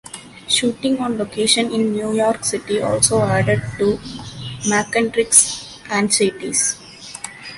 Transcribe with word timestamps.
Shooting 0.47 0.97
on 0.97 1.19
location 1.19 1.71
in 1.71 1.91
New 1.91 2.11
York 2.15 2.43
City 2.43 2.81
also 2.81 3.21
added 3.21 3.61
to 3.77 3.97
Mackendrick's 4.67 5.79
anxieties. 5.91 6.75